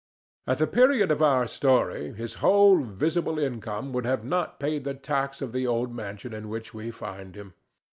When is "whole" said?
2.41-2.79